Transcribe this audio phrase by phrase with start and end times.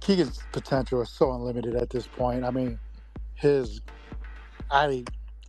[0.00, 2.44] Keegan's potential is so unlimited at this point.
[2.44, 2.78] I mean,
[3.34, 3.80] his,
[4.70, 5.04] I,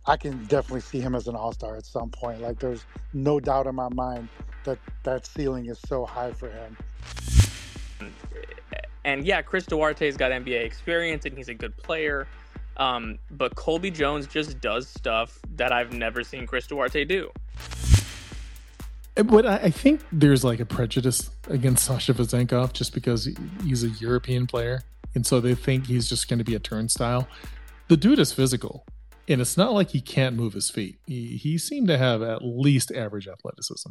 [0.06, 2.40] I can definitely see him as an all star at some point.
[2.40, 4.28] Like, there's no doubt in my mind
[4.64, 6.76] that that ceiling is so high for him.
[9.04, 12.26] And yeah, Chris Duarte's got NBA experience and he's a good player.
[12.76, 17.30] Um, but Colby Jones just does stuff that I've never seen Chris Duarte do.
[19.24, 23.28] But I think there's like a prejudice against Sasha Vezenkov just because
[23.64, 24.82] he's a European player.
[25.14, 27.26] And so they think he's just going to be a turnstile.
[27.88, 28.86] The dude is physical.
[29.26, 31.00] And it's not like he can't move his feet.
[31.06, 33.90] He, he seemed to have at least average athleticism.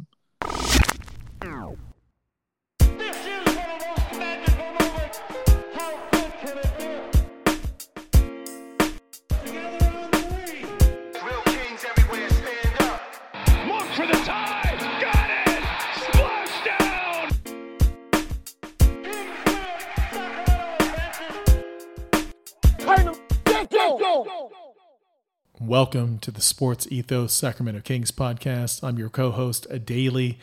[25.80, 28.82] Welcome to the Sports Ethos Sacramento Kings podcast.
[28.82, 30.36] I'm your co host, Daily,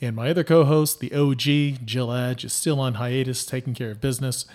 [0.00, 3.90] and my other co host, the OG, Jill Adge, is still on hiatus taking care
[3.90, 4.46] of business.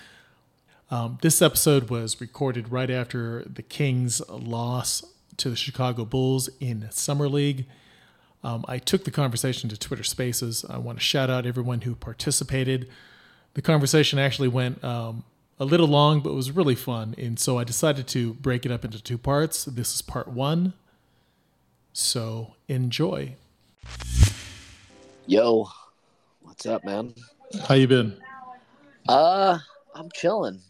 [0.90, 5.04] Um, this episode was recorded right after the Kings' loss
[5.36, 7.66] to the Chicago Bulls in Summer League.
[8.42, 10.64] Um, I took the conversation to Twitter Spaces.
[10.68, 12.88] I want to shout out everyone who participated.
[13.54, 15.22] The conversation actually went um,
[15.58, 17.14] a little long, but it was really fun.
[17.18, 19.64] And so I decided to break it up into two parts.
[19.64, 20.74] This is part one.
[21.92, 23.36] So enjoy.
[25.26, 25.68] Yo,
[26.42, 27.14] what's up, man?
[27.66, 28.16] How you been?
[29.08, 29.58] Uh,
[29.94, 30.60] I'm chilling.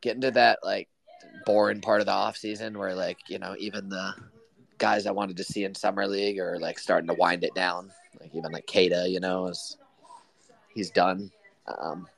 [0.00, 0.88] Getting to that like
[1.46, 4.14] boring part of the off season where like, you know, even the
[4.78, 7.90] guys I wanted to see in summer league are like starting to wind it down.
[8.20, 9.76] Like even like Queta, you know, is
[10.74, 11.30] he's done.
[11.66, 12.08] Um,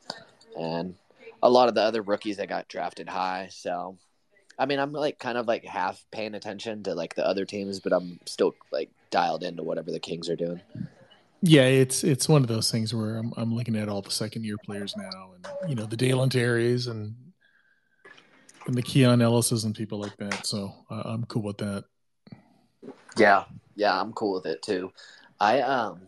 [0.58, 0.94] and
[1.42, 3.48] a lot of the other rookies that got drafted high.
[3.50, 3.98] So,
[4.58, 7.80] I mean, I'm like kind of like half paying attention to like the other teams,
[7.80, 10.60] but I'm still like dialed into whatever the Kings are doing.
[11.42, 14.44] Yeah, it's it's one of those things where I'm I'm looking at all the second
[14.44, 17.14] year players now, and you know the Dalen Terrys and
[18.66, 20.46] and the Keon Ellises and people like that.
[20.46, 21.84] So uh, I'm cool with that.
[23.16, 23.44] Yeah,
[23.74, 24.92] yeah, I'm cool with it too.
[25.38, 26.00] I um,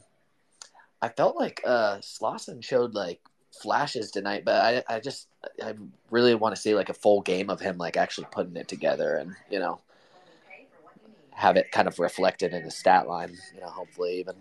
[1.00, 3.20] I felt like uh Slawson showed like
[3.60, 5.28] flashes tonight, but I, I just
[5.62, 5.74] I
[6.10, 9.16] really want to see like a full game of him like actually putting it together
[9.16, 9.80] and you know
[11.32, 13.36] have it kind of reflected in his stat line.
[13.54, 14.36] You know, hopefully even.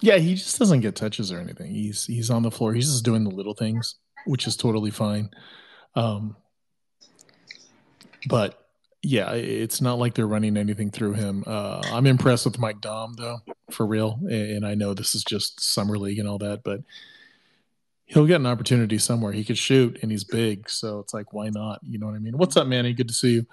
[0.00, 1.72] Yeah, he just doesn't get touches or anything.
[1.72, 2.74] He's he's on the floor.
[2.74, 3.96] He's just doing the little things,
[4.26, 5.30] which is totally fine.
[5.94, 6.36] Um,
[8.28, 8.60] but
[9.04, 11.44] yeah, it's not like they're running anything through him.
[11.46, 13.38] Uh, I'm impressed with Mike Dom though,
[13.70, 14.18] for real.
[14.28, 16.80] And I know this is just summer league and all that, but
[18.06, 19.32] he'll get an opportunity somewhere.
[19.32, 21.80] He could shoot and he's big, so it's like why not?
[21.82, 22.36] You know what I mean?
[22.36, 22.92] What's up, Manny?
[22.92, 23.46] Good to see you.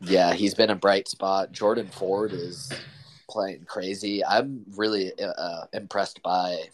[0.00, 1.52] Yeah, he's been a bright spot.
[1.52, 2.70] Jordan Ford is
[3.28, 4.24] playing crazy.
[4.24, 6.64] I'm really uh, impressed by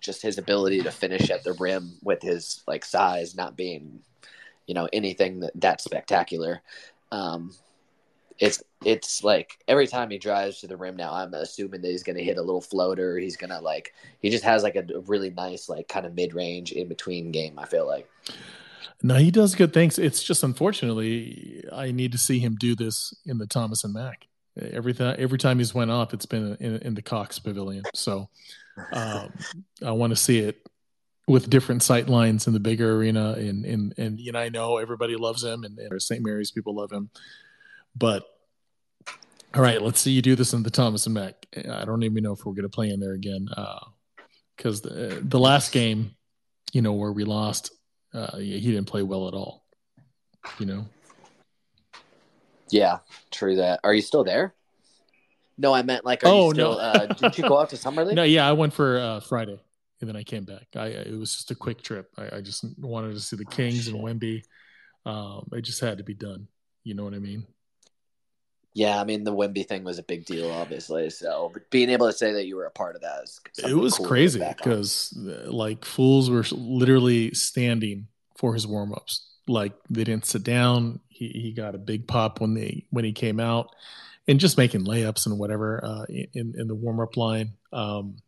[0.00, 4.00] just his ability to finish at the rim with his like size not being,
[4.66, 6.62] you know, anything that, that spectacular.
[7.10, 7.52] Um,
[8.38, 12.02] it's it's like every time he drives to the rim now, I'm assuming that he's
[12.02, 13.18] going to hit a little floater.
[13.18, 16.34] He's going to like he just has like a really nice like kind of mid
[16.34, 17.58] range in between game.
[17.58, 18.08] I feel like.
[19.02, 19.98] No, he does good things.
[19.98, 24.26] It's just unfortunately I need to see him do this in the Thomas and Mack.
[24.60, 27.84] Every time every time he's went off, it's been in, in the Cox Pavilion.
[27.94, 28.28] So
[28.92, 29.32] um,
[29.84, 30.68] I want to see it
[31.26, 33.32] with different sight lines in the bigger arena.
[33.32, 36.24] And and and you know I know everybody loves him, and, and St.
[36.24, 37.10] Mary's people love him
[37.98, 38.24] but
[39.58, 41.34] all right, let's see you do this in the Thomas and Mack.
[41.68, 43.48] I don't even know if we're going to play in there again
[44.56, 46.12] because uh, the the last game,
[46.72, 47.72] you know, where we lost,
[48.14, 49.64] uh, he didn't play well at all.
[50.60, 50.86] You know.
[52.70, 52.98] Yeah,
[53.32, 53.80] true that.
[53.82, 54.54] Are you still there?
[55.56, 56.72] No, I meant like, are oh, you still?
[56.74, 56.78] No.
[56.78, 58.14] uh, did you go out to summer league?
[58.14, 59.58] No, yeah, I went for uh, Friday,
[60.00, 60.68] and then I came back.
[60.76, 62.08] I it was just a quick trip.
[62.16, 64.42] I, I just wanted to see the Kings oh, and Wemby.
[65.04, 66.46] Um, it just had to be done.
[66.84, 67.44] You know what I mean?
[68.78, 71.10] Yeah, I mean the Wemby thing was a big deal, obviously.
[71.10, 73.94] So being able to say that you were a part of that is it was
[73.94, 79.26] cool crazy because uh, like fools were literally standing for his warm ups.
[79.48, 81.00] Like they didn't sit down.
[81.08, 83.74] He he got a big pop when they when he came out,
[84.28, 87.54] and just making layups and whatever uh, in in the warm up line.
[87.72, 88.18] Um,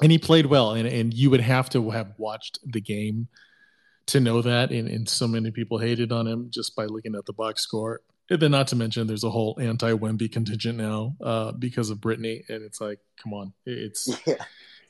[0.00, 3.28] and he played well, and and you would have to have watched the game
[4.06, 4.70] to know that.
[4.70, 8.00] And, and so many people hated on him just by looking at the box score
[8.30, 11.98] and then not to mention there's a whole anti Wemby contingent now uh, because of
[11.98, 14.34] Brittney, and it's like, come on, it's yeah.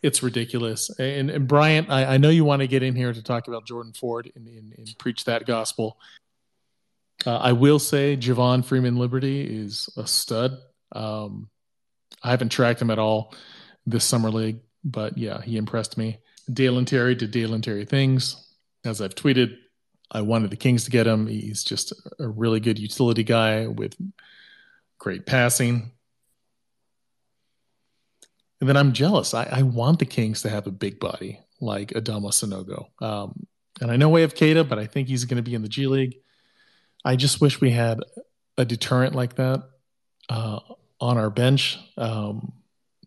[0.02, 0.90] it's ridiculous.
[0.98, 3.66] And, and Bryant, I, I, know you want to get in here to talk about
[3.66, 5.98] Jordan Ford and, and, and preach that gospel.
[7.26, 10.58] Uh, I will say Javon Freeman Liberty is a stud.
[10.92, 11.48] Um,
[12.22, 13.34] I haven't tracked him at all
[13.86, 16.18] this summer league, but yeah, he impressed me.
[16.52, 18.54] Dalen Terry did Dalen Terry things,
[18.84, 19.56] as I've tweeted.
[20.10, 21.26] I wanted the Kings to get him.
[21.26, 23.94] He's just a really good utility guy with
[24.98, 25.92] great passing.
[28.60, 29.32] And then I'm jealous.
[29.34, 32.86] I, I want the Kings to have a big body like Adama Sanogo.
[33.02, 33.46] Um,
[33.80, 35.68] and I know we have Queta, but I think he's going to be in the
[35.68, 36.16] G League.
[37.04, 38.00] I just wish we had
[38.58, 39.62] a deterrent like that
[40.28, 40.60] uh,
[41.00, 42.52] on our bench um,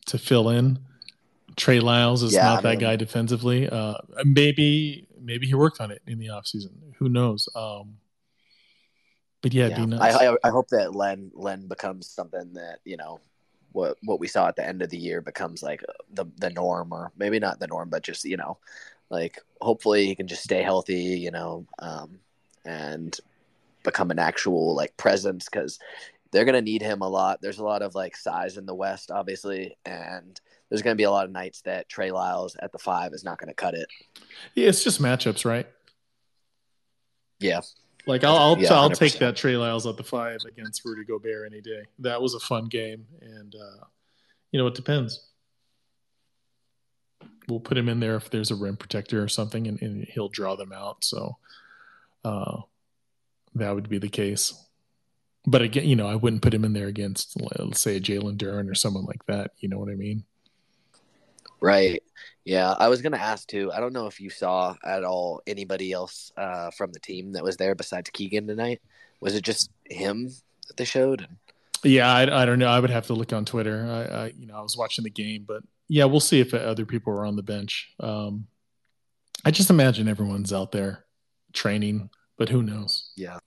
[0.08, 0.80] to fill in.
[1.56, 3.70] Trey Lyles is yeah, not I mean, that guy defensively.
[3.70, 3.96] Uh,
[4.26, 6.72] maybe maybe he worked on it in the off season.
[7.00, 7.48] Who knows?
[7.56, 7.98] Um,
[9.42, 9.98] but yeah, yeah.
[10.00, 13.20] I, I, I hope that Len Len becomes something that you know
[13.72, 15.84] what what we saw at the end of the year becomes like
[16.14, 18.58] the the norm, or maybe not the norm, but just you know,
[19.10, 22.20] like hopefully he can just stay healthy, you know, um,
[22.66, 23.20] and
[23.84, 25.78] become an actual like presence because
[26.32, 27.42] they're gonna need him a lot.
[27.42, 30.40] There's a lot of like size in the West, obviously, and
[30.74, 33.24] there's going to be a lot of nights that Trey Lyles at the five is
[33.24, 33.88] not going to cut it.
[34.56, 35.68] Yeah, it's just matchups, right?
[37.40, 37.62] Yeah.
[38.08, 41.46] Like I'll I'll, yeah, I'll take that Trey Lyles at the five against Rudy Gobert
[41.46, 41.84] any day.
[42.00, 43.86] That was a fun game, and uh,
[44.52, 45.30] you know it depends.
[47.48, 50.28] We'll put him in there if there's a rim protector or something, and, and he'll
[50.28, 51.04] draw them out.
[51.04, 51.38] So
[52.26, 52.62] uh,
[53.54, 54.56] that would be the case.
[55.46, 58.38] But again, you know, I wouldn't put him in there against, let's say, a Jalen
[58.38, 59.52] Duren or someone like that.
[59.60, 60.24] You know what I mean?
[61.64, 62.04] Right.
[62.44, 63.72] Yeah, I was gonna ask too.
[63.72, 67.44] I don't know if you saw at all anybody else uh, from the team that
[67.44, 68.82] was there besides Keegan tonight.
[69.22, 70.26] Was it just him
[70.68, 71.26] that they showed?
[71.82, 72.68] Yeah, I, I don't know.
[72.68, 73.88] I would have to look on Twitter.
[73.90, 76.86] I, I, you know I was watching the game, but yeah, we'll see if other
[76.86, 77.94] people were on the bench.
[78.02, 78.48] Um,
[79.46, 81.06] I just imagine everyone's out there
[81.54, 83.10] training, but who knows?
[83.16, 83.40] Yeah.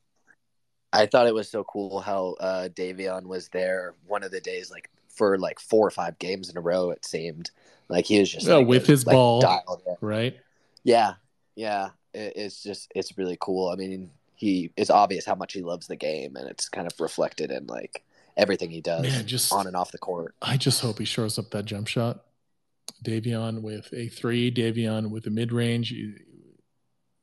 [0.91, 4.71] I thought it was so cool how uh, Davion was there one of the days,
[4.71, 6.91] like for like four or five games in a row.
[6.91, 7.51] It seemed
[7.89, 10.37] like he was just like, with his like, ball, right?
[10.85, 11.15] Yeah,
[11.55, 11.91] yeah.
[12.15, 13.71] It, it's just it's really cool.
[13.71, 16.99] I mean, he is obvious how much he loves the game, and it's kind of
[17.01, 18.05] reflected in like
[18.37, 20.35] everything he does, Man, just on and off the court.
[20.43, 22.23] I just hope he shows up that jump shot.
[23.05, 25.95] Davion with a three, Davion with a mid range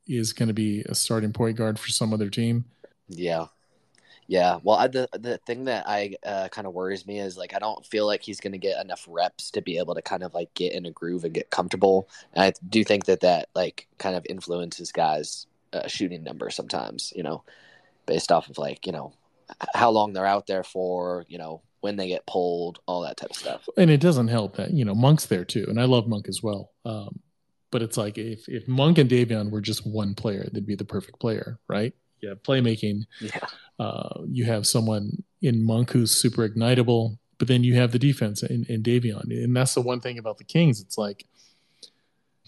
[0.07, 2.65] is going to be a starting point guard for some other team.
[3.07, 3.47] Yeah,
[4.27, 7.53] yeah, well, I, the the thing that I uh, kind of worries me is like
[7.53, 10.23] I don't feel like he's going to get enough reps to be able to kind
[10.23, 12.07] of like get in a groove and get comfortable.
[12.33, 17.11] And I do think that that like kind of influences guys' uh, shooting numbers sometimes.
[17.15, 17.43] You know,
[18.05, 19.13] based off of like you know
[19.73, 21.25] how long they're out there for.
[21.27, 23.67] You know, when they get pulled, all that type of stuff.
[23.77, 26.41] And it doesn't help that you know Monk's there too, and I love Monk as
[26.41, 26.71] well.
[26.85, 27.19] Um,
[27.71, 30.85] but it's like if if Monk and Davion were just one player, they'd be the
[30.85, 31.93] perfect player, right?
[32.21, 33.01] Yeah, playmaking.
[33.19, 33.39] Yeah.
[33.79, 38.43] Uh, you have someone in Monk who's super ignitable, but then you have the defense
[38.43, 39.23] in, in Davion.
[39.29, 40.79] And that's the one thing about the Kings.
[40.79, 41.25] It's like,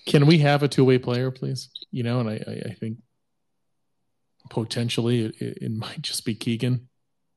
[0.05, 1.69] can we have a two way player, please?
[1.91, 2.99] You know, and I, I, I think
[4.49, 6.87] potentially it, it, might just be Keegan.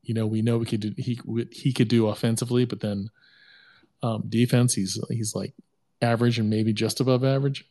[0.03, 3.11] You know, we know we could do, he he could do offensively, but then
[4.03, 5.55] um, defense, he's he's like
[6.01, 7.65] average and maybe just above average.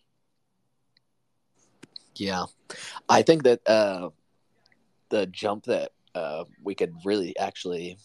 [2.16, 2.46] Yeah,
[3.08, 4.10] I think that uh,
[5.10, 7.98] the jump that uh, we could really actually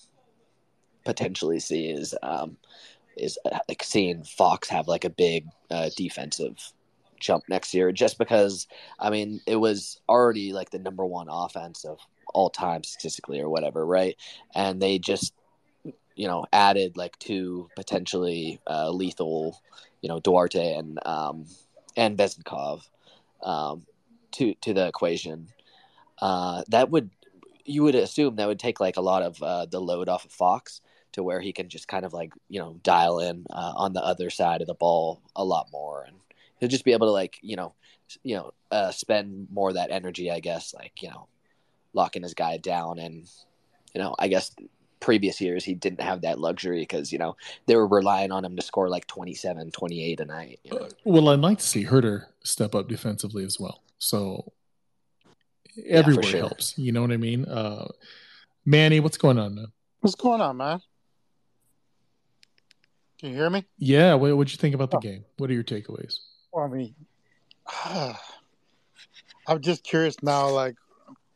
[1.05, 2.57] potentially see is um,
[3.17, 6.57] is uh, like seeing Fox have like a big uh, defensive
[7.21, 8.67] jump next year, just because
[8.99, 11.99] I mean it was already like the number one offense of
[12.35, 14.17] all time statistically or whatever, right?
[14.55, 15.33] And they just
[16.15, 19.61] you know added like two potentially uh, lethal,
[20.03, 21.47] you know Duarte and um,
[21.97, 22.83] and Vezenkov
[23.43, 23.87] um,
[24.33, 25.49] to to the equation.
[26.21, 27.11] Uh, that would
[27.65, 30.33] you would assume that would take like a lot of uh, the load off of
[30.33, 30.81] Fox
[31.13, 34.05] to where he can just kind of like you know dial in uh, on the
[34.05, 36.17] other side of the ball a lot more, and
[36.59, 37.75] he'll just be able to like you know
[38.23, 41.27] you know uh, spend more of that energy, I guess, like you know
[41.93, 43.29] locking his guy down, and
[43.95, 44.55] you know I guess
[45.01, 48.55] previous years he didn't have that luxury because you know they were relying on him
[48.55, 50.89] to score like 27 28 a night you know?
[51.05, 53.83] well i'd like to see Huerter step up defensively as well.
[53.99, 54.53] So
[55.87, 56.41] everywhere yeah, sure.
[56.41, 57.87] helps you know what i mean uh,
[58.65, 59.67] manny what's going on man
[60.01, 60.81] what's going on man
[63.19, 65.01] can you hear me yeah what would you think about the oh.
[65.01, 66.19] game what are your takeaways
[66.53, 66.95] well i mean
[69.47, 70.77] i'm just curious now like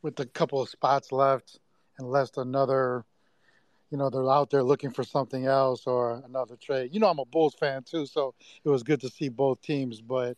[0.02, 1.58] with a couple of spots left
[1.98, 3.04] and left another
[3.90, 6.90] you know, they're out there looking for something else or another trade.
[6.92, 10.00] You know, I'm a Bulls fan too, so it was good to see both teams,
[10.00, 10.36] but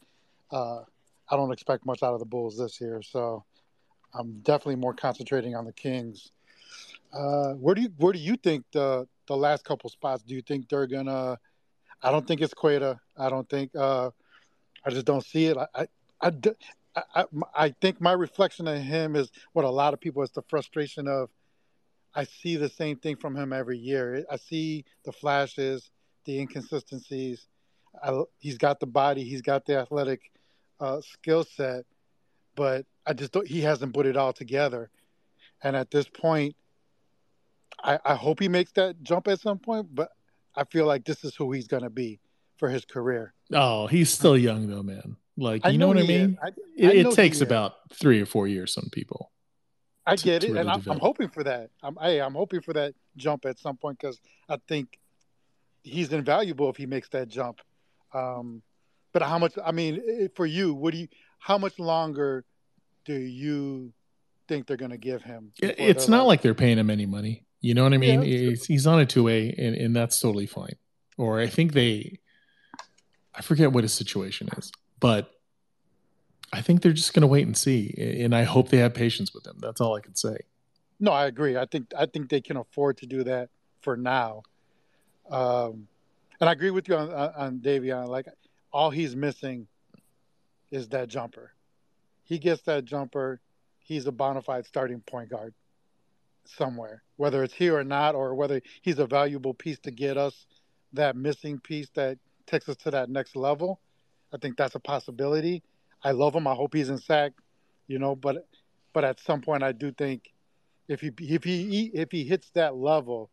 [0.51, 0.83] uh,
[1.31, 3.01] I don't expect much out of the Bulls this year.
[3.03, 3.45] So
[4.15, 6.33] I'm definitely more concentrating on the Kings.
[7.13, 10.23] Uh, where do you where do you think the the last couple spots?
[10.23, 11.39] Do you think they're gonna?
[12.03, 13.01] I don't think it's Queta.
[13.17, 13.75] I don't think.
[13.75, 14.11] Uh,
[14.85, 15.57] I just don't see it.
[15.57, 15.89] I,
[16.21, 16.33] I,
[17.15, 17.25] I,
[17.55, 21.09] I, think my reflection of him is what a lot of people is the frustration
[21.09, 21.29] of
[22.15, 24.25] I see the same thing from him every year.
[24.31, 25.91] I see the flashes,
[26.25, 27.47] the inconsistencies.
[28.03, 30.31] I, he's got the body, he's got the athletic
[30.81, 31.85] uh, skill set,
[32.55, 34.91] but I just don't, he hasn't put it all together.
[35.63, 36.55] And at this point,
[37.83, 40.11] I, I hope he makes that jump at some point, but
[40.55, 42.21] I feel like this is who he's going to be
[42.59, 43.33] for his career.
[43.53, 45.17] Oh, he's still young though, man.
[45.39, 46.39] Like you know, know, what I mean?
[46.43, 48.75] I, it, it takes about three or four years.
[48.75, 49.31] Some people.
[50.05, 51.71] I get it, and I'm, I'm, hoping for that.
[51.83, 54.99] I'm, hey, I'm hoping for that jump at some point because I think
[55.83, 57.61] he's invaluable if he makes that jump.
[58.13, 58.63] Um,
[59.13, 59.53] but how much?
[59.65, 61.09] I mean, for you, what do you?
[61.39, 62.45] How much longer
[63.09, 63.95] do you
[64.49, 65.51] think they're going to give him?
[65.61, 67.47] It's not like, like, they're paying him any money.
[67.63, 68.23] You know what I mean?
[68.23, 70.77] Yeah, he's on a two way, and, and that's totally fine.
[71.17, 72.21] Or I think they,
[73.35, 75.31] I forget what his situation is, but
[76.53, 79.33] I think they're just going to wait and see, and I hope they have patience
[79.33, 79.57] with him.
[79.59, 80.37] That's all I can say.
[81.01, 81.57] No, I agree.
[81.57, 83.49] I think I think they can afford to do that
[83.81, 84.43] for now.
[85.31, 85.89] Um,
[86.41, 88.09] and I agree with you on, on Davion.
[88.09, 88.27] Like
[88.73, 89.67] all he's missing
[90.71, 91.53] is that jumper.
[92.29, 93.41] He gets that jumper,
[93.79, 95.55] he's a bona fide starting point guard
[96.45, 100.47] somewhere, whether it's here or not, or whether he's a valuable piece to get us
[100.93, 103.81] that missing piece that takes us to that next level.
[104.33, 105.63] I think that's a possibility.
[106.05, 106.47] I love him.
[106.47, 107.33] I hope he's in sack,
[107.87, 108.15] you know.
[108.15, 108.47] But
[108.93, 110.31] but at some point, I do think
[110.87, 113.31] if he if he if he hits that level,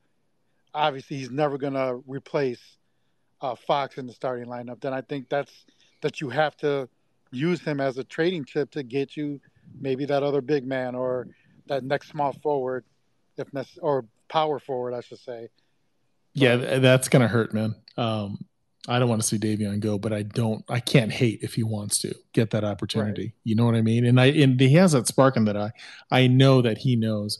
[0.73, 2.77] obviously he's never gonna replace
[3.41, 4.79] uh, Fox in the starting lineup.
[4.79, 5.65] Then I think that's
[6.01, 6.87] that you have to
[7.35, 9.39] use him as a trading chip to get you
[9.79, 11.27] maybe that other big man or
[11.67, 12.85] that next small forward,
[13.37, 15.49] if necessary, or power forward, I should say.
[16.33, 17.75] Yeah, that's gonna hurt, man.
[17.97, 18.45] Um,
[18.87, 20.63] I don't want to see Davion go, but I don't.
[20.69, 23.23] I can't hate if he wants to get that opportunity.
[23.23, 23.33] Right.
[23.43, 24.05] You know what I mean?
[24.05, 25.71] And I and he has that spark in that eye.
[26.11, 27.39] I know that he knows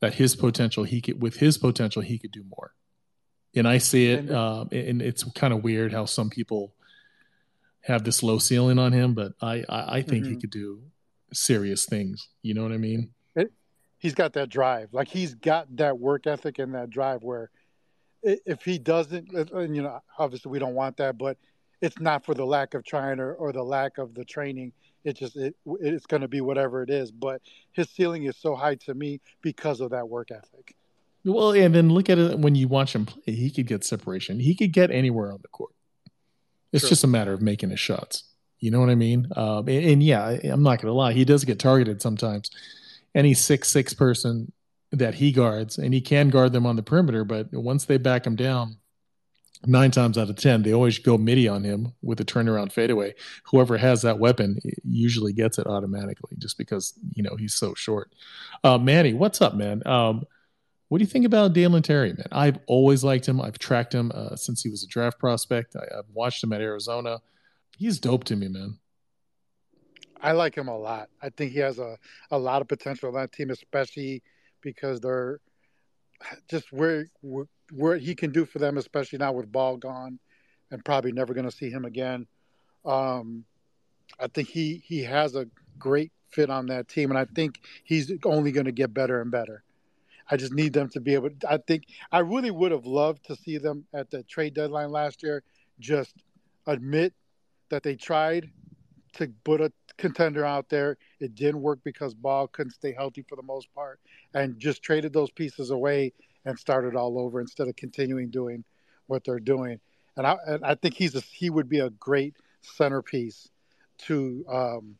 [0.00, 0.84] that his potential.
[0.84, 2.72] He could with his potential he could do more.
[3.54, 4.30] And I see it.
[4.30, 6.74] Um, and it's kind of weird how some people
[7.82, 10.34] have this low ceiling on him, but I I, I think mm-hmm.
[10.34, 10.82] he could do
[11.32, 12.28] serious things.
[12.42, 13.10] You know what I mean?
[13.34, 13.52] It,
[13.98, 14.88] he's got that drive.
[14.92, 17.50] Like he's got that work ethic and that drive where
[18.22, 21.36] if he doesn't, and you know, obviously we don't want that, but
[21.80, 24.72] it's not for the lack of trying or, or the lack of the training.
[25.04, 27.10] It just it, it's going to be whatever it is.
[27.10, 30.76] But his ceiling is so high to me because of that work ethic.
[31.24, 33.34] Well, and then look at it when you watch him play.
[33.34, 34.40] He could get separation.
[34.40, 35.72] He could get anywhere on the court.
[36.72, 36.90] It's True.
[36.90, 38.24] just a matter of making his shots.
[38.58, 39.26] You know what I mean?
[39.36, 41.12] Um, and, and, yeah, I'm not going to lie.
[41.12, 42.50] He does get targeted sometimes.
[43.14, 44.52] Any six six person
[44.92, 47.24] that he guards, and he can guard them on the perimeter.
[47.24, 48.76] But once they back him down,
[49.66, 53.14] nine times out of ten, they always go midi on him with a turnaround fadeaway.
[53.46, 58.12] Whoever has that weapon usually gets it automatically, just because you know he's so short.
[58.64, 59.86] Uh, Manny, what's up, man?
[59.86, 60.24] Um,
[60.92, 62.26] what do you think about Dalen Terry, man?
[62.30, 63.40] I've always liked him.
[63.40, 65.74] I've tracked him uh, since he was a draft prospect.
[65.74, 67.22] I, have watched him at Arizona.
[67.78, 68.78] He's dope to me, man.
[70.20, 71.08] I like him a lot.
[71.22, 71.96] I think he has a,
[72.30, 74.22] a lot of potential on that team, especially
[74.60, 75.40] because they're
[76.50, 77.06] just where
[77.72, 80.18] where he can do for them, especially now with ball gone,
[80.70, 82.26] and probably never going to see him again.
[82.84, 83.46] Um,
[84.20, 85.46] I think he he has a
[85.78, 89.30] great fit on that team, and I think he's only going to get better and
[89.30, 89.64] better.
[90.32, 91.28] I just need them to be able.
[91.28, 94.90] To, I think I really would have loved to see them at the trade deadline
[94.90, 95.42] last year
[95.78, 96.14] just
[96.66, 97.12] admit
[97.68, 98.50] that they tried
[99.14, 100.96] to put a contender out there.
[101.20, 104.00] It didn't work because Ball couldn't stay healthy for the most part,
[104.32, 106.14] and just traded those pieces away
[106.46, 108.64] and started all over instead of continuing doing
[109.08, 109.80] what they're doing.
[110.16, 113.50] And I, and I think he's a, he would be a great centerpiece
[113.98, 114.96] to um,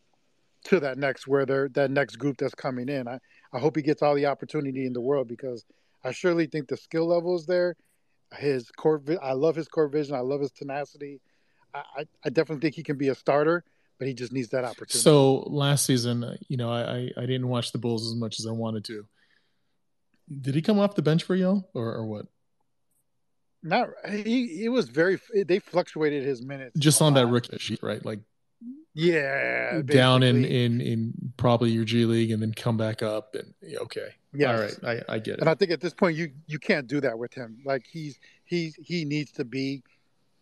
[0.65, 3.09] to that next where they're that next group that's coming in.
[3.09, 3.19] I,
[3.53, 5.65] I hope he gets all the opportunity in the world because
[6.05, 7.77] I surely think the skill level is there.
[8.37, 10.15] His core, I love his core vision.
[10.15, 11.21] I love his tenacity.
[11.75, 13.65] I, I definitely think he can be a starter,
[13.99, 14.99] but he just needs that opportunity.
[14.99, 18.51] So last season, you know, I, I didn't watch the Bulls as much as I
[18.51, 19.07] wanted to.
[20.41, 22.27] Did he come off the bench for y'all or, or what?
[23.63, 24.49] Not he.
[24.49, 25.21] He was very.
[25.35, 28.05] They fluctuated his minutes just on that rookie sheet, right?
[28.05, 28.19] Like,
[28.95, 29.95] yeah, basically.
[29.95, 34.09] down in in in probably your G League, and then come back up, and okay,
[34.35, 35.41] yeah, all right, I, I get it.
[35.41, 37.59] And I think at this point, you you can't do that with him.
[37.65, 39.83] Like he's he's he needs to be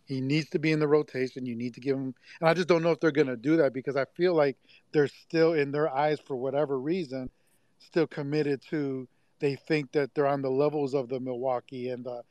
[0.06, 1.46] he needs to be in the rotation.
[1.46, 3.56] You need to give him, and I just don't know if they're going to do
[3.58, 4.56] that because I feel like
[4.92, 7.30] they're still in their eyes for whatever reason,
[7.78, 9.06] still committed to.
[9.38, 12.22] They think that they're on the levels of the Milwaukee and the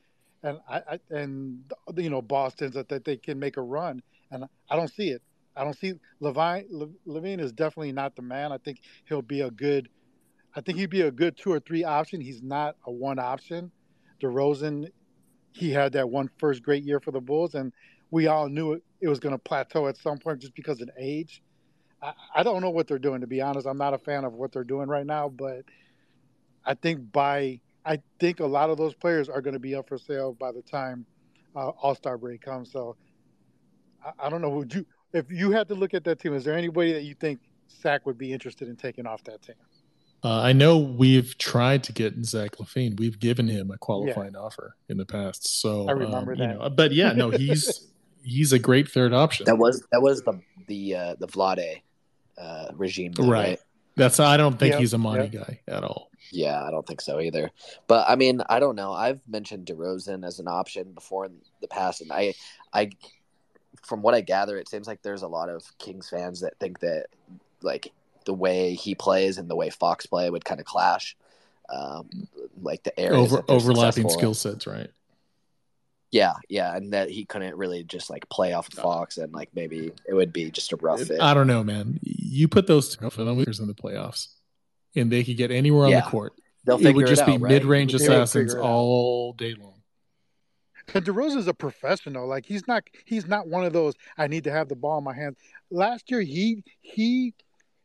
[0.42, 1.64] and I, I and
[1.96, 5.22] you know Boston's that, that they can make a run, and I don't see it.
[5.56, 6.66] I don't see LaVine.
[7.06, 8.52] LaVine is definitely not the man.
[8.52, 9.88] I think he'll be a good.
[10.54, 12.20] I think he'd be a good two or three option.
[12.20, 13.70] He's not a one option.
[14.20, 14.88] DeRozan,
[15.52, 17.72] he had that one first great year for the Bulls, and
[18.10, 20.90] we all knew it, it was going to plateau at some point just because of
[20.98, 21.42] age.
[22.02, 23.66] I, I don't know what they're doing to be honest.
[23.66, 25.64] I'm not a fan of what they're doing right now, but
[26.64, 29.88] I think by I think a lot of those players are going to be up
[29.88, 31.06] for sale by the time
[31.56, 32.70] uh, All Star break comes.
[32.70, 32.96] So
[34.04, 34.50] I, I, don't know.
[34.50, 37.14] Would you, if you had to look at that team, is there anybody that you
[37.14, 37.40] think
[37.82, 39.56] Zach would be interested in taking off that team?
[40.22, 42.98] Uh, I know we've tried to get Zach LaVine.
[42.98, 44.40] We've given him a qualifying yeah.
[44.40, 45.60] offer in the past.
[45.60, 46.58] So I remember um, that.
[46.58, 47.88] Know, but yeah, no, he's
[48.22, 49.46] he's a great third option.
[49.46, 51.80] That was that was the the uh, the Vlade
[52.36, 53.28] uh, regime, right.
[53.28, 53.60] right?
[53.96, 55.46] That's I don't think yep, he's a money yep.
[55.46, 56.10] guy at all.
[56.32, 57.50] Yeah, I don't think so either.
[57.86, 58.92] But I mean, I don't know.
[58.92, 62.34] I've mentioned DeRozan as an option before in the past, and I,
[62.72, 62.90] I,
[63.82, 66.80] from what I gather, it seems like there's a lot of Kings fans that think
[66.80, 67.06] that
[67.62, 67.92] like
[68.24, 71.16] the way he plays and the way Fox play would kind of clash,
[71.68, 72.08] um,
[72.62, 74.90] like the areas Over, overlapping skill sets, right?
[76.10, 79.48] Yeah, yeah, and that he couldn't really just like play off of Fox, and like
[79.54, 81.20] maybe it would be just a rough fit.
[81.20, 82.00] I don't know, man.
[82.02, 84.28] You put those two in the playoffs,
[84.96, 86.00] and they could get anywhere on yeah.
[86.00, 86.32] the court.
[86.64, 89.79] They'll it would just it be out, mid-range assassins all day long.
[90.94, 92.26] And is a professional.
[92.26, 95.04] Like he's not he's not one of those I need to have the ball in
[95.04, 95.36] my hands.
[95.70, 97.34] Last year he he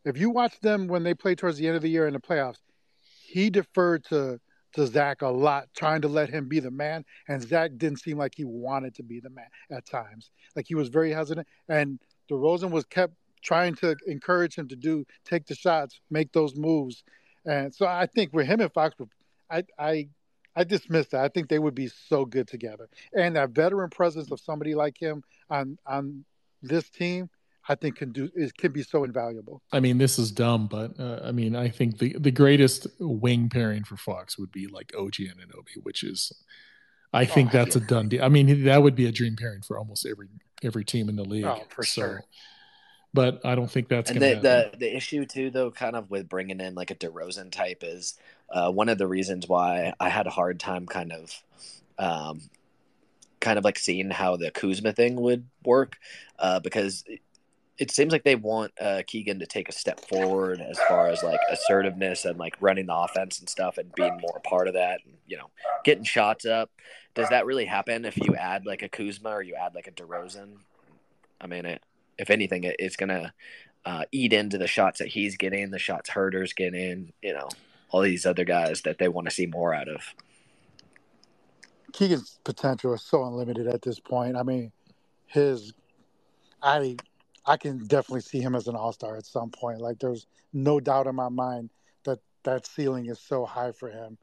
[0.05, 2.19] if you watch them when they play towards the end of the year in the
[2.19, 2.59] playoffs,
[3.01, 4.39] he deferred to
[4.73, 7.05] to Zach a lot, trying to let him be the man.
[7.29, 10.31] And Zach didn't seem like he wanted to be the man at times.
[10.55, 11.47] Like he was very hesitant.
[11.69, 16.55] And DeRozan was kept trying to encourage him to do take the shots, make those
[16.55, 17.03] moves.
[17.45, 18.95] And so I think with him and Fox,
[19.49, 20.09] I I
[20.55, 21.23] I dismiss that.
[21.23, 22.89] I think they would be so good together.
[23.13, 26.25] And that veteran presence of somebody like him on on
[26.61, 27.29] this team,
[27.67, 29.61] I think can do it can be so invaluable.
[29.71, 33.49] I mean, this is dumb, but uh, I mean, I think the the greatest wing
[33.49, 36.31] pairing for Fox would be like OG and Anunoby, which is,
[37.13, 37.83] I oh, think oh, that's yeah.
[37.83, 38.23] a done deal.
[38.23, 40.27] I mean, that would be a dream pairing for almost every
[40.63, 41.45] every team in the league.
[41.45, 42.23] Oh, for so, sure.
[43.13, 46.27] But I don't think that's and the, the, the issue too, though, kind of with
[46.27, 48.15] bringing in like a DeRozan type is
[48.49, 51.43] uh, one of the reasons why I had a hard time kind of.
[51.97, 52.41] Um,
[53.39, 55.97] kind of like seeing how the Kuzma thing would work,
[56.39, 57.05] uh, because
[57.77, 61.21] it seems like they want uh, Keegan to take a step forward as far as
[61.23, 64.73] like assertiveness and like running the offense and stuff and being more a part of
[64.75, 65.49] that and you know
[65.83, 66.71] getting shots up.
[67.13, 69.91] Does that really happen if you add like a Kuzma or you add like a
[69.91, 70.57] DeRozan?
[71.39, 71.83] I mean, it,
[72.17, 73.33] if anything, it, it's gonna
[73.85, 77.49] uh, eat into the shots that he's getting, the shots Huerter's getting, you know,
[77.89, 80.01] all these other guys that they want to see more out of.
[81.93, 84.35] Keegan's potential is so unlimited at this point.
[84.35, 84.71] I mean,
[85.27, 85.73] his
[86.61, 86.97] I
[87.45, 89.79] I can definitely see him as an all star at some point.
[89.79, 91.69] Like there's no doubt in my mind
[92.03, 94.17] that that ceiling is so high for him,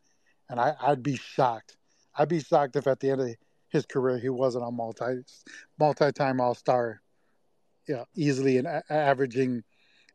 [0.50, 1.76] and I, I'd be shocked.
[2.16, 3.28] I'd be shocked if at the end of
[3.68, 5.22] his career he wasn't a multi
[5.78, 7.00] multi time all star.
[7.88, 9.64] Yeah, easily and a- averaging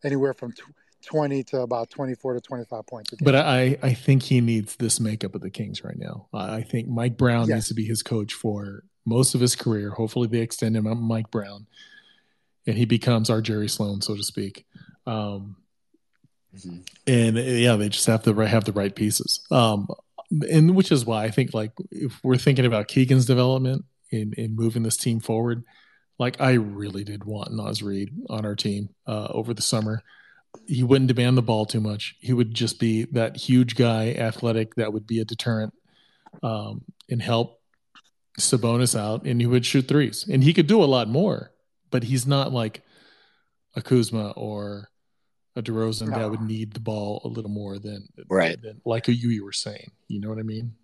[0.04, 0.54] anywhere from.
[1.08, 3.14] 20 to about 24 to 25 points.
[3.22, 6.28] But I, I think he needs this makeup of the Kings right now.
[6.34, 7.56] I think Mike Brown yes.
[7.56, 9.92] needs to be his coach for most of his career.
[9.92, 11.68] Hopefully, they extend him on Mike Brown
[12.68, 14.66] and he becomes our Jerry Sloan, so to speak.
[15.08, 15.56] Um,
[16.56, 16.80] mm-hmm.
[17.08, 19.46] And yeah, they just have to have the right pieces.
[19.50, 19.88] Um,
[20.52, 24.56] and which is why I think like if we're thinking about Keegan's development in in
[24.56, 25.64] moving this team forward,
[26.20, 30.04] like I really did want Naz Reid on our team uh, over the summer.
[30.66, 32.16] He wouldn't demand the ball too much.
[32.20, 35.74] He would just be that huge guy, athletic, that would be a deterrent
[36.44, 37.62] um, and help
[38.40, 40.28] Sabonis out, and he would shoot threes.
[40.28, 41.52] And he could do a lot more
[41.92, 42.82] but he's not like
[43.76, 44.90] a Kuzma or
[45.56, 46.20] a DeRozan no.
[46.20, 49.52] that would need the ball a little more than right than, like you you were
[49.52, 49.92] saying.
[50.08, 50.76] You know what I mean?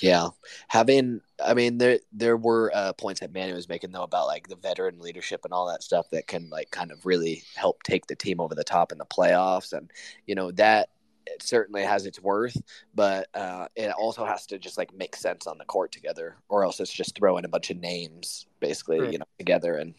[0.00, 0.28] Yeah,
[0.68, 4.48] having I mean there there were uh, points that Manny was making though about like
[4.48, 8.06] the veteran leadership and all that stuff that can like kind of really help take
[8.06, 9.90] the team over the top in the playoffs, and
[10.26, 10.90] you know that
[11.26, 12.56] it certainly has its worth,
[12.94, 16.64] but uh, it also has to just like make sense on the court together, or
[16.64, 19.12] else it's just throwing a bunch of names basically right.
[19.12, 19.94] you know together and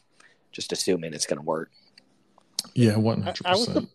[0.52, 1.72] just assuming it's going to work.
[2.74, 3.90] Yeah, one hundred percent.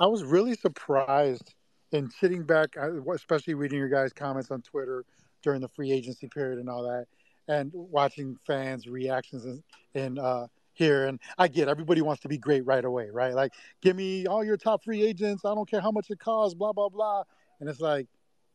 [0.00, 1.54] I was really surprised
[1.92, 2.76] and sitting back,
[3.14, 5.04] especially reading your guys' comments on Twitter
[5.42, 7.06] during the free agency period and all that,
[7.48, 9.62] and watching fans' reactions and,
[9.94, 11.06] in uh, here.
[11.06, 13.34] And I get everybody wants to be great right away, right?
[13.34, 15.44] Like, give me all your top free agents.
[15.44, 17.24] I don't care how much it costs, blah, blah, blah.
[17.60, 18.08] And it's like,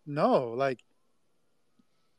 [0.05, 0.79] no, like,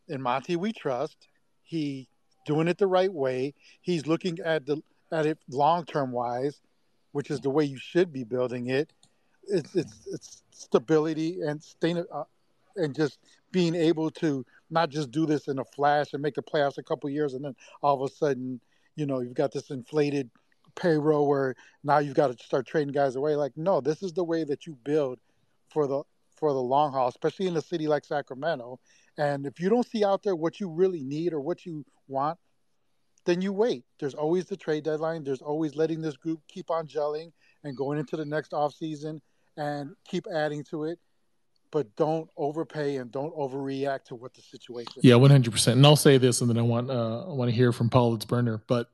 [0.08, 1.28] in Monty, we trust.
[1.62, 2.08] He
[2.46, 3.54] doing it the right way.
[3.80, 6.60] He's looking at the at it long term wise,
[7.12, 8.92] which is the way you should be building it
[9.50, 12.24] it's it's it's stability and staying uh,
[12.76, 13.18] and just
[13.50, 16.82] being able to not just do this in a flash and make the playoffs a
[16.82, 18.60] couple years and then all of a sudden
[18.96, 20.30] you know you've got this inflated
[20.76, 23.34] payroll where now you've got to start trading guys away.
[23.34, 25.18] Like no this is the way that you build
[25.70, 26.02] for the
[26.36, 28.78] for the long haul especially in a city like sacramento.
[29.18, 32.38] And if you don't see out there what you really need or what you want
[33.26, 33.84] then you wait.
[33.98, 35.24] There's always the trade deadline.
[35.24, 37.32] There's always letting this group keep on gelling
[37.64, 39.20] and going into the next off season
[39.60, 40.98] and keep adding to it,
[41.70, 44.94] but don't overpay and don't overreact to what the situation.
[45.02, 45.76] Yeah, one hundred percent.
[45.76, 48.16] And I'll say this, and then I want uh, I want to hear from Paul
[48.16, 48.88] Burner, but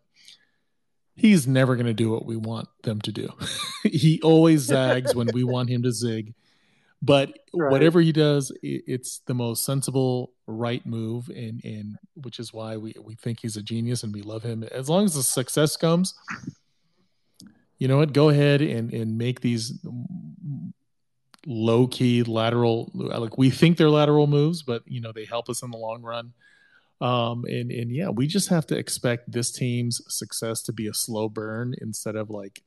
[1.14, 3.28] he's never going to do what we want them to do.
[3.84, 6.34] he always zags when we want him to zig.
[7.00, 7.70] But right.
[7.70, 12.94] whatever he does, it's the most sensible, right move, and and which is why we
[13.00, 14.64] we think he's a genius and we love him.
[14.64, 16.14] As long as the success comes,
[17.78, 18.12] you know what?
[18.12, 19.78] Go ahead and and make these
[21.46, 25.62] low key lateral like we think they're lateral moves, but you know they help us
[25.62, 26.32] in the long run.
[27.00, 30.94] Um, and and yeah, we just have to expect this team's success to be a
[30.94, 32.62] slow burn instead of like,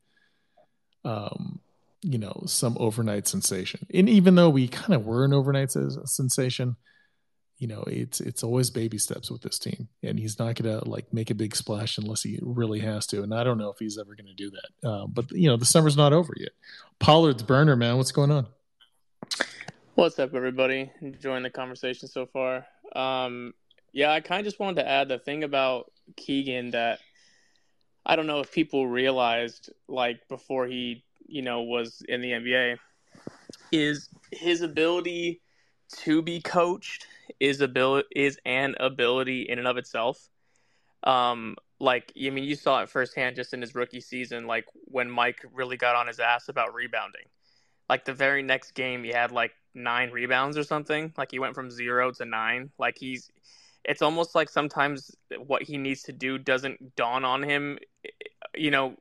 [1.03, 1.59] um,
[2.03, 3.87] you know, some overnight sensation.
[3.93, 6.75] And even though we kind of were an overnight sensation,
[7.59, 11.13] you know, it's it's always baby steps with this team, and he's not gonna like
[11.13, 13.21] make a big splash unless he really has to.
[13.21, 14.89] And I don't know if he's ever gonna do that.
[14.89, 16.51] Uh, but you know, the summer's not over yet.
[16.99, 17.97] Pollard's burner, man.
[17.97, 18.47] What's going on?
[19.95, 20.89] What's up, everybody?
[21.01, 22.65] Enjoying the conversation so far.
[22.95, 23.53] Um,
[23.91, 26.99] yeah, I kind of just wanted to add the thing about Keegan that
[28.05, 32.77] I don't know if people realized, like before he, you know, was in the NBA,
[33.73, 35.41] is his ability
[35.97, 37.07] to be coached
[37.39, 40.29] is ability is an ability in and of itself.
[41.03, 45.09] Um, like I mean, you saw it firsthand just in his rookie season, like when
[45.09, 47.25] Mike really got on his ass about rebounding.
[47.89, 51.13] Like the very next game, he had like nine rebounds or something.
[51.17, 52.69] Like he went from zero to nine.
[52.77, 53.31] Like he's,
[53.83, 57.79] it's almost like sometimes what he needs to do doesn't dawn on him,
[58.55, 58.95] you know,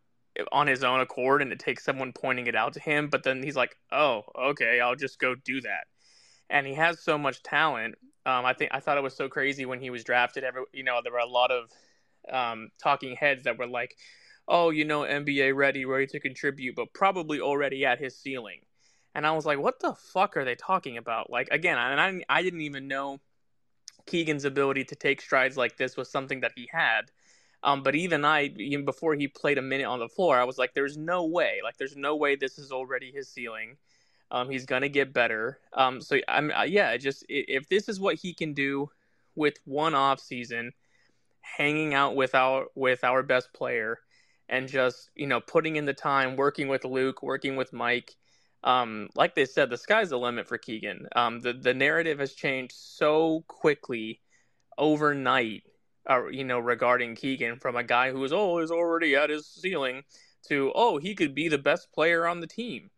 [0.53, 3.09] on his own accord, and it takes someone pointing it out to him.
[3.09, 5.85] But then he's like, oh, okay, I'll just go do that.
[6.51, 7.97] And he has so much talent
[8.29, 10.45] um, I think I thought it was so crazy when he was drafted.
[10.45, 11.71] Every you know, there were a lot of
[12.31, 13.97] um, talking heads that were like,
[14.47, 18.61] "Oh, you know, NBA ready, ready to contribute, but probably already at his ceiling."
[19.15, 22.39] And I was like, "What the fuck are they talking about?" Like again, and I
[22.39, 23.21] I didn't even know
[24.07, 27.11] Keegan's ability to take strides like this was something that he had.
[27.63, 30.59] Um, but even I, even before he played a minute on the floor, I was
[30.59, 31.61] like, "There's no way!
[31.65, 33.79] Like, there's no way this is already his ceiling."
[34.31, 35.59] Um, he's gonna get better.
[35.73, 38.91] Um, so I'm uh, yeah, just if this is what he can do
[39.35, 40.73] with one off season,
[41.41, 43.99] hanging out with our with our best player,
[44.49, 48.15] and just you know putting in the time, working with Luke, working with Mike.
[48.65, 51.09] Um, like they said, the sky's the limit for Keegan.
[51.17, 54.21] Um, the the narrative has changed so quickly
[54.77, 55.63] overnight.
[56.09, 59.47] Uh, you know, regarding Keegan from a guy who is oh is already at his
[59.47, 60.03] ceiling
[60.49, 62.91] to oh he could be the best player on the team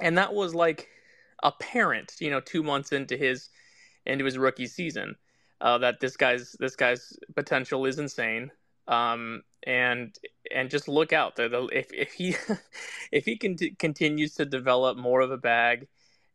[0.00, 0.88] and that was like
[1.42, 3.50] apparent, you know, two months into his
[4.06, 5.14] into his rookie season,
[5.60, 8.50] uh, that this guy's this guy's potential is insane.
[8.86, 10.16] Um, and
[10.54, 11.48] and just look out there.
[11.48, 12.36] The, if if he
[13.12, 15.88] if he can continues to develop more of a bag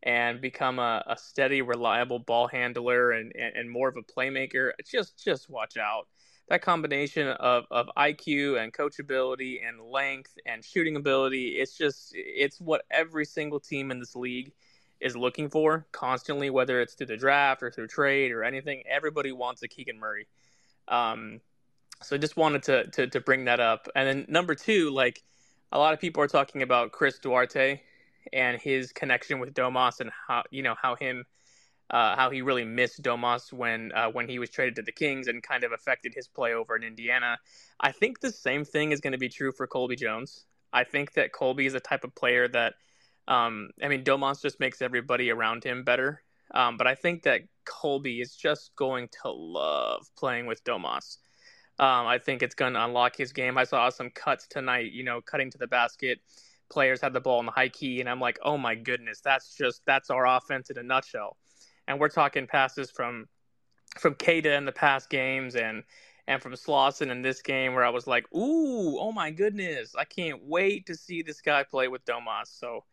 [0.04, 4.72] and become a, a steady, reliable ball handler and, and, and more of a playmaker,
[4.86, 6.08] just just watch out
[6.50, 12.60] that combination of, of IQ and coachability and length and shooting ability, it's just it's
[12.60, 14.52] what every single team in this league
[15.00, 18.84] is looking for constantly, whether it's through the draft or through trade or anything.
[18.90, 20.28] Everybody wants a Keegan Murray.
[20.88, 21.42] Um,
[22.02, 23.88] so just wanted to, to to bring that up.
[23.96, 25.24] And then number two, like
[25.72, 27.82] a lot of people are talking about Chris Duarte
[28.32, 31.26] and his connection with Domas and how you know how him
[31.90, 35.28] uh, how he really missed Domas when uh, when he was traded to the Kings
[35.28, 37.38] and kind of affected his play over in Indiana.
[37.80, 40.46] I think the same thing is going to be true for Colby Jones.
[40.72, 42.74] I think that Colby is a type of player that,
[43.28, 46.24] um, I mean, Domas just makes everybody around him better.
[46.54, 51.18] Um, but I think that Colby is just going to love playing with Domas.
[51.80, 53.58] Um, I think it's going to unlock his game.
[53.58, 56.20] I saw some cuts tonight, you know, cutting to the basket.
[56.70, 59.56] Players had the ball in the high key, and I'm like, oh my goodness, that's
[59.56, 61.38] just that's our offense in a nutshell.
[61.88, 63.28] And we're talking passes from
[64.00, 65.84] from Queta in the past games and
[66.28, 70.06] and from Slawson in this game where I was like, ooh, oh my goodness, I
[70.06, 72.48] can't wait to see this guy play with Domas.
[72.48, 72.86] So,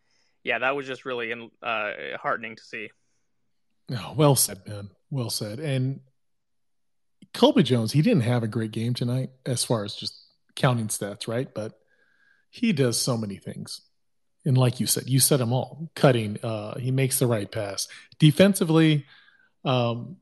[0.42, 2.90] yeah, that was just really uh, heartening to see.
[3.92, 4.90] Oh, well said, Ben.
[5.10, 5.60] Well said.
[5.60, 6.00] And
[7.32, 10.14] Colby Jones, he didn't have a great game tonight as far as just
[10.56, 11.52] counting stats, right?
[11.54, 11.78] But
[12.50, 13.80] he does so many things.
[14.44, 15.90] And like you said, you said them all.
[15.94, 17.88] Cutting, uh, he makes the right pass.
[18.18, 19.06] Defensively,
[19.64, 20.16] um,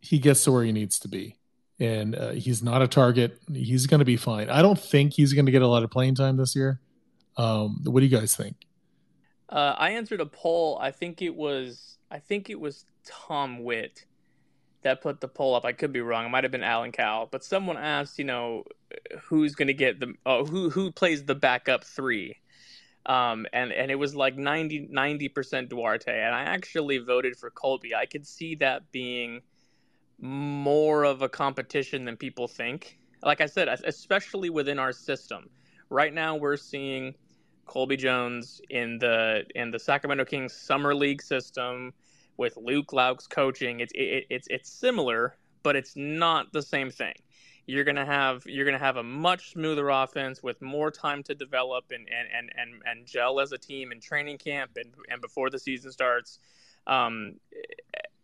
[0.00, 1.36] he gets to where he needs to be.
[1.80, 3.40] And uh, he's not a target.
[3.52, 4.50] He's going to be fine.
[4.50, 6.80] I don't think he's going to get a lot of playing time this year.
[7.36, 8.56] Um, what do you guys think?
[9.48, 10.78] Uh, I answered a poll.
[10.80, 14.04] I think it was I think it was Tom Witt
[14.82, 15.64] that put the poll up.
[15.64, 16.26] I could be wrong.
[16.26, 18.64] It might have been Alan Cal, but someone asked, you know,
[19.22, 22.36] who's going to get the oh, who who plays the backup three,
[23.06, 27.94] um, and and it was like 90 percent Duarte, and I actually voted for Colby.
[27.94, 29.42] I could see that being
[30.20, 32.98] more of a competition than people think.
[33.22, 35.50] Like I said, especially within our system,
[35.90, 37.14] right now we're seeing
[37.66, 41.92] Colby Jones in the in the Sacramento Kings summer league system
[42.38, 43.80] with Luke Loucks' coaching.
[43.80, 47.14] It's it, it's it's similar, but it's not the same thing.
[47.66, 51.84] You're gonna have you're gonna have a much smoother offense with more time to develop
[51.90, 55.50] and and and and, and gel as a team in training camp and and before
[55.50, 56.38] the season starts.
[56.86, 57.34] Um,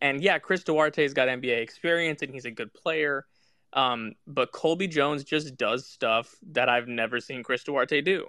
[0.01, 3.27] and yeah, Chris Duarte's got NBA experience and he's a good player.
[3.75, 8.29] Um, but Colby Jones just does stuff that I've never seen Chris Duarte do.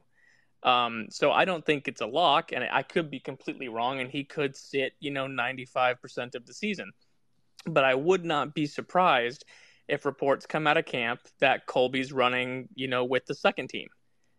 [0.65, 4.09] Um, so I don't think it's a lock, and I could be completely wrong, and
[4.09, 6.91] he could sit, you know, 95% of the season.
[7.67, 9.45] But I would not be surprised
[9.87, 13.87] if reports come out of camp that Colby's running, you know, with the second team.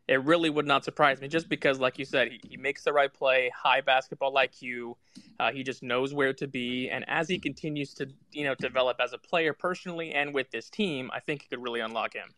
[0.08, 2.92] It really would not surprise me, just because, like you said, he, he makes the
[2.92, 4.94] right play, high basketball IQ.
[5.38, 8.96] Uh, he just knows where to be, and as he continues to, you know, develop
[9.00, 12.28] as a player personally and with this team, I think it could really unlock him.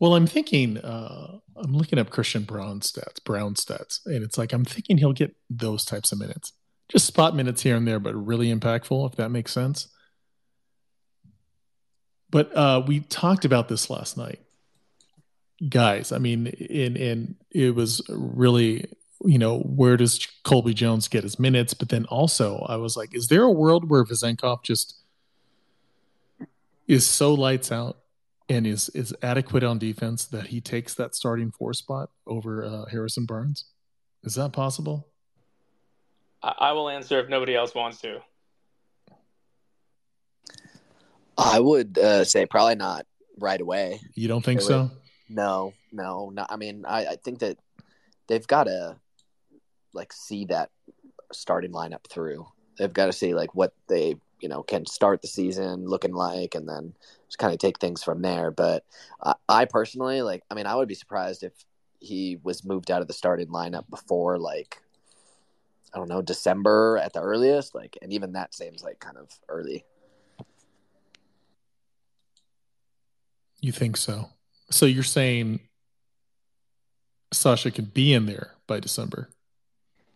[0.00, 4.52] Well, I'm thinking, uh, I'm looking up Christian Braun stats, Braun stats, and it's like
[4.52, 6.52] I'm thinking he'll get those types of minutes,
[6.88, 9.88] just spot minutes here and there, but really impactful, if that makes sense.
[12.30, 14.40] But uh, we talked about this last night,
[15.68, 16.12] guys.
[16.12, 18.86] I mean, in in it was really,
[19.24, 21.74] you know, where does Colby Jones get his minutes?
[21.74, 24.94] But then also, I was like, is there a world where Vezenkov just
[26.86, 27.98] is so lights out
[28.48, 32.84] and is is adequate on defense that he takes that starting four spot over uh,
[32.90, 33.66] Harrison Barnes?
[34.24, 35.08] Is that possible?
[36.42, 38.20] I will answer if nobody else wants to.
[41.36, 43.06] I would uh, say probably not
[43.38, 44.00] right away.
[44.14, 44.90] You don't think so?
[45.28, 46.46] No, no, no.
[46.48, 47.58] I mean, I, I think that
[48.28, 48.96] they've got to
[49.92, 50.70] like see that
[51.32, 52.46] starting lineup through.
[52.78, 56.54] They've got to see like what they you know can start the season looking like,
[56.54, 56.94] and then
[57.26, 58.50] just kind of take things from there.
[58.50, 58.84] But
[59.20, 60.42] uh, I personally like.
[60.50, 61.52] I mean, I would be surprised if
[62.00, 64.78] he was moved out of the starting lineup before like
[65.92, 67.74] I don't know December at the earliest.
[67.74, 69.84] Like, and even that seems like kind of early.
[73.60, 74.30] You think so?
[74.70, 75.60] So you're saying
[77.32, 79.30] Sasha can be in there by December?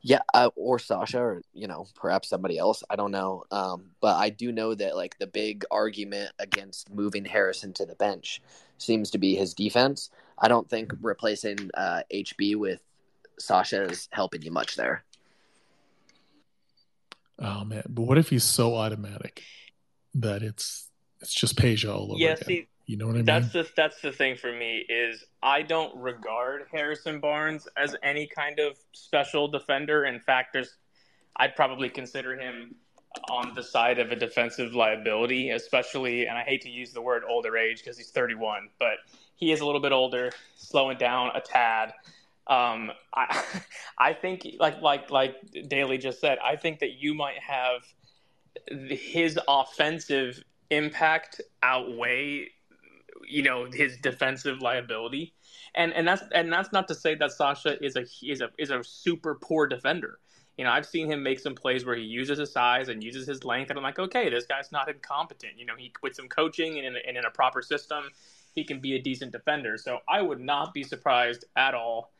[0.04, 2.82] Yeah, uh, or Sasha, or you know, perhaps somebody else.
[2.90, 3.44] I don't know.
[3.52, 7.94] Um, but I do know that like the big argument against moving Harrison to the
[7.94, 8.42] bench
[8.78, 10.10] seems to be his defense.
[10.38, 12.80] I don't think replacing uh, HB with
[13.38, 15.04] Sasha is helping you much there.
[17.38, 19.42] Oh man, but what if he's so automatic
[20.14, 20.88] that it's
[21.20, 22.46] it's just Peja all over yeah, again?
[22.46, 23.24] See, you know what I mean?
[23.24, 28.26] That's the that's the thing for me is I don't regard Harrison Barnes as any
[28.26, 30.04] kind of special defender.
[30.04, 30.76] In fact, there's
[31.36, 32.74] I'd probably consider him
[33.30, 37.22] on the side of a defensive liability, especially and I hate to use the word
[37.26, 38.98] older age because he's 31, but
[39.36, 41.94] he is a little bit older, slowing down a tad.
[42.46, 43.42] Um, I
[43.98, 47.84] I think like like like Daily just said, I think that you might have
[48.90, 52.48] his offensive impact outweigh
[53.32, 55.32] you know his defensive liability,
[55.74, 58.70] and and that's and that's not to say that Sasha is a is a is
[58.70, 60.18] a super poor defender.
[60.58, 63.26] You know, I've seen him make some plays where he uses his size and uses
[63.26, 65.54] his length, and I'm like, okay, this guy's not incompetent.
[65.56, 68.04] You know, he with some coaching and in and in a proper system,
[68.54, 69.78] he can be a decent defender.
[69.78, 72.12] So I would not be surprised at all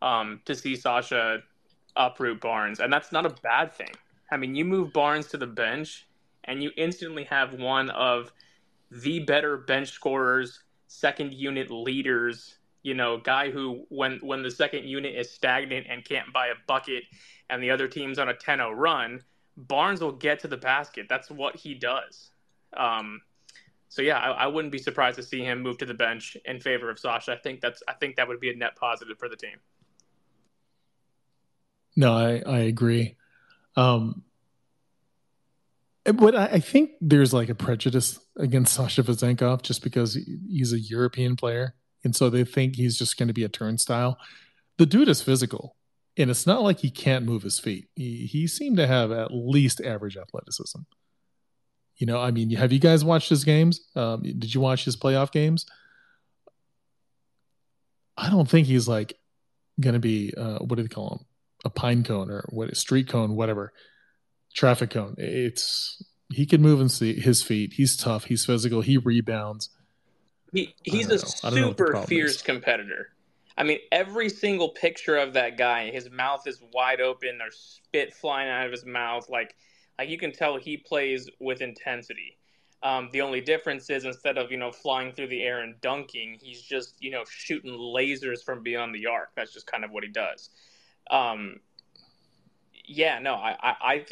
[0.00, 1.42] um, to see Sasha
[1.96, 3.92] uproot Barnes, and that's not a bad thing.
[4.30, 6.06] I mean, you move Barnes to the bench,
[6.44, 8.32] and you instantly have one of
[8.92, 12.58] the better bench scorers, second unit leaders.
[12.82, 16.54] You know, guy who when when the second unit is stagnant and can't buy a
[16.66, 17.04] bucket,
[17.48, 19.22] and the other team's on a 10-0 run,
[19.56, 21.06] Barnes will get to the basket.
[21.08, 22.30] That's what he does.
[22.76, 23.22] Um,
[23.88, 26.60] so yeah, I, I, wouldn't be surprised to see him move to the bench in
[26.60, 27.32] favor of Sasha.
[27.32, 29.58] I think that's I think that would be a net positive for the team.
[31.94, 33.16] No, I I agree.
[33.76, 34.22] Um,
[36.04, 41.36] but I, think there's like a prejudice against Sasha Vezenkov just because he's a European
[41.36, 44.18] player, and so they think he's just going to be a turnstile.
[44.78, 45.76] The dude is physical,
[46.16, 47.88] and it's not like he can't move his feet.
[47.94, 50.80] He he seemed to have at least average athleticism.
[51.96, 53.80] You know, I mean, have you guys watched his games?
[53.94, 55.66] Um, did you watch his playoff games?
[58.16, 59.14] I don't think he's like
[59.80, 61.26] going to be uh, what do they call him?
[61.64, 62.70] A pine cone or what?
[62.70, 63.72] A street cone, whatever.
[64.54, 65.14] Traffic cone.
[65.18, 67.74] It's he can move and see his feet.
[67.74, 68.24] He's tough.
[68.24, 68.80] He's physical.
[68.80, 69.70] He rebounds.
[70.52, 72.42] He he's a super fierce is.
[72.42, 73.08] competitor.
[73.56, 77.38] I mean, every single picture of that guy, his mouth is wide open.
[77.38, 79.28] There's spit flying out of his mouth.
[79.28, 79.54] Like
[79.98, 82.38] like you can tell he plays with intensity.
[82.82, 86.38] Um, the only difference is instead of you know flying through the air and dunking,
[86.40, 89.30] he's just you know shooting lasers from beyond the arc.
[89.36, 90.50] That's just kind of what he does.
[91.10, 91.60] Um,
[92.84, 94.06] yeah, no, I, I, I,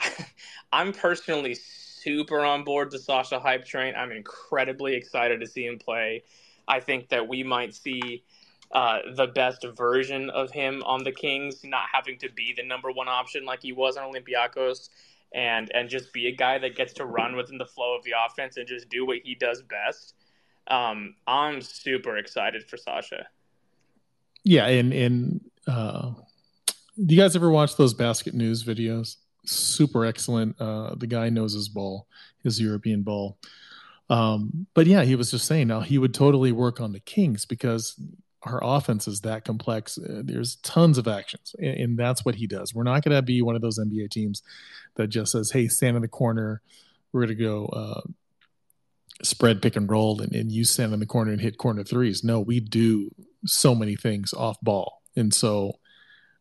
[0.72, 3.94] I'm personally super on board the Sasha hype train.
[3.96, 6.22] I'm incredibly excited to see him play.
[6.66, 8.22] I think that we might see
[8.72, 12.90] uh, the best version of him on the Kings, not having to be the number
[12.90, 14.90] one option like he was on Olympiacos
[15.34, 18.12] and and just be a guy that gets to run within the flow of the
[18.26, 20.14] offense and just do what he does best.
[20.68, 23.26] Um, I'm super excited for Sasha.
[24.44, 26.12] Yeah, and and uh,
[26.66, 29.16] do you guys ever watch those basket news videos?
[29.44, 30.60] Super excellent.
[30.60, 32.06] Uh, the guy knows his ball,
[32.42, 33.38] his European ball.
[34.10, 37.44] Um, but yeah, he was just saying now he would totally work on the Kings
[37.44, 38.00] because
[38.42, 39.98] our offense is that complex.
[39.98, 42.74] Uh, there's tons of actions, and, and, that's what he does.
[42.74, 44.42] We're not going to be one of those NBA teams
[44.94, 46.62] that just says, "Hey, stand in the corner.
[47.12, 48.00] We're going to go uh,
[49.22, 52.22] spread, pick and roll, and, and you stand in the corner and hit corner threes.
[52.22, 53.10] No, we do
[53.44, 55.77] so many things off ball, and so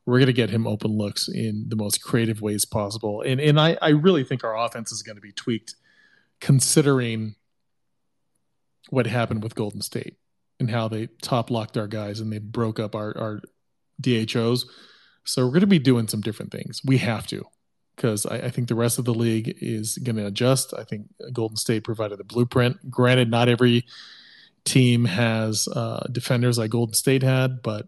[0.08, 3.22] we're going to get him open looks in the most creative ways possible.
[3.22, 5.76] And and I, I really think our offense is going to be tweaked,
[6.40, 7.36] considering
[8.90, 10.16] what happened with Golden State
[10.62, 13.42] and how they top locked our guys and they broke up our, our
[14.00, 14.66] DHOs.
[15.26, 16.82] So we're going to be doing some different things.
[16.86, 17.44] We have to
[17.98, 20.74] because I, I, think the rest of the league is going to adjust.
[20.74, 22.90] I think Golden State provided the blueprint.
[22.90, 23.86] Granted, not every
[24.64, 27.88] team has uh, defenders like Golden State had, but